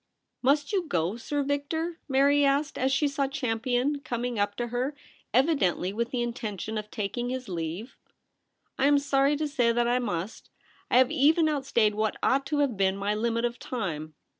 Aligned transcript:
* 0.25 0.41
Must 0.51 0.73
you 0.73 0.87
go, 0.87 1.15
Sir 1.15 1.43
Victor?' 1.43 1.99
Mary 2.09 2.43
asked, 2.43 2.75
as 2.75 2.91
she 2.91 3.07
saw 3.07 3.27
Champion 3.27 3.99
coming 3.99 4.39
up 4.39 4.55
to 4.55 4.69
her, 4.69 4.95
evi 5.31 5.55
dently 5.55 5.93
with 5.93 6.09
the 6.09 6.23
intention 6.23 6.75
of 6.79 6.89
taking 6.89 7.29
his 7.29 7.47
leave. 7.47 7.95
* 8.37 8.79
I 8.79 8.87
am 8.87 8.97
sorry 8.97 9.37
to 9.37 9.47
say 9.47 9.71
that 9.71 9.87
I 9.87 9.99
must. 9.99 10.49
I 10.89 10.97
have 10.97 11.11
even 11.11 11.47
outstayed 11.47 11.93
what 11.93 12.17
ought 12.23 12.47
to 12.47 12.61
have 12.61 12.75
been 12.77 12.97
my 12.97 13.13
limit 13.13 13.45
of 13.45 13.59
time.' 13.59 14.15